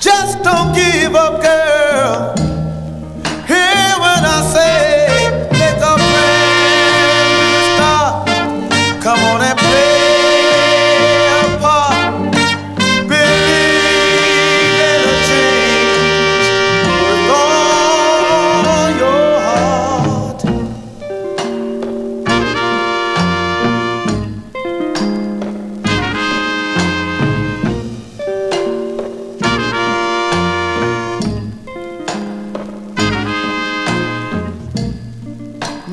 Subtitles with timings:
[0.00, 2.41] Just don't give up, girl.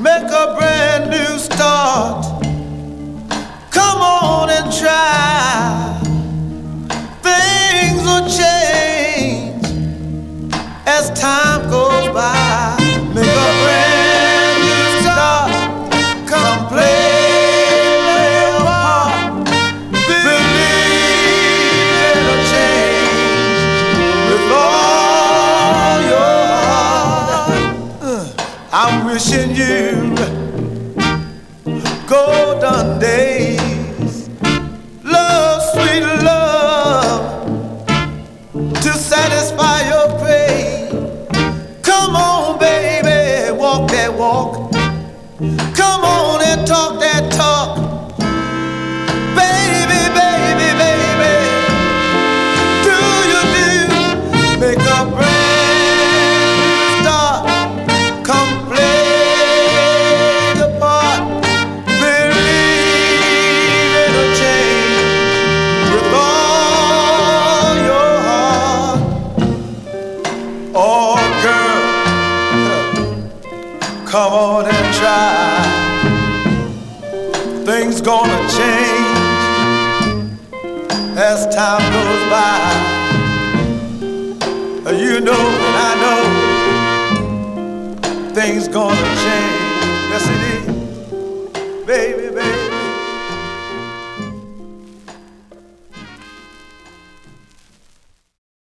[0.01, 2.38] Make a brand new start.
[28.71, 30.15] I'm wishing you
[32.07, 34.29] golden days,
[35.03, 37.47] love, sweet love,
[38.53, 41.81] to satisfy your craving.
[41.81, 44.71] Come on, baby, walk that walk.
[45.75, 47.88] Come on and talk that talk.
[70.75, 71.81] Oh, girl,
[74.05, 75.65] come on and try.
[77.65, 79.17] Things gonna change
[81.17, 82.59] as time goes by.
[84.91, 86.23] You know and I know
[88.33, 89.58] things gonna change.